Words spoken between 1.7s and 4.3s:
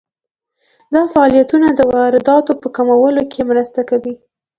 د وارداتو په کمولو کې مرسته کوي.